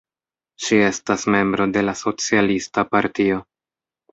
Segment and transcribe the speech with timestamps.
[0.67, 3.39] Ŝi estas membro de la Socialista Partio.